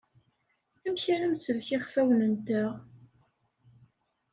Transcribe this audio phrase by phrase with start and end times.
[0.85, 2.71] Amek ara nsellek iɣfawen-nteɣ?